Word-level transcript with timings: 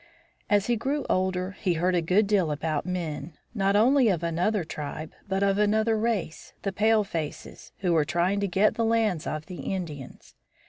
As 0.49 0.65
he 0.65 0.75
grew 0.77 1.05
older 1.11 1.51
he 1.59 1.73
heard 1.75 1.93
a 1.93 2.01
good 2.01 2.25
deal 2.25 2.49
about 2.49 2.87
men, 2.87 3.37
not 3.53 3.75
only 3.75 4.07
of 4.09 4.23
another 4.23 4.63
tribe 4.63 5.11
but 5.27 5.43
of 5.43 5.59
another 5.59 5.95
race, 5.95 6.53
the 6.63 6.71
palefaces, 6.73 7.71
who 7.81 7.93
were 7.93 8.03
trying 8.03 8.39
to 8.39 8.47
get 8.47 8.73
the 8.73 8.83
lands 8.83 9.27
of 9.27 9.45
the 9.45 9.57
Indians. 9.59 10.33